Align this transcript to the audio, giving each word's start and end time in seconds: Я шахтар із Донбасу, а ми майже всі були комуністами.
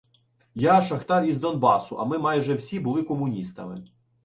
Я 0.61 0.77
шахтар 0.87 1.21
із 1.25 1.37
Донбасу, 1.39 1.95
а 1.99 2.05
ми 2.05 2.17
майже 2.17 2.53
всі 2.53 2.79
були 2.79 3.03
комуністами. 3.03 3.83